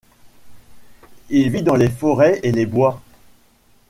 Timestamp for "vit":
1.51-1.61